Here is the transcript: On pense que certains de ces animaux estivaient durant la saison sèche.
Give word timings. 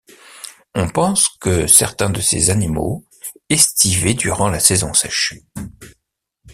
On 0.73 0.89
pense 0.89 1.29
que 1.29 1.67
certains 1.67 2.09
de 2.09 2.19
ces 2.21 2.49
animaux 2.49 3.05
estivaient 3.49 4.15
durant 4.15 4.49
la 4.49 4.59
saison 4.59 4.95
sèche. 4.95 5.35